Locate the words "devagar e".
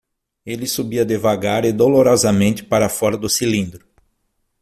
1.05-1.71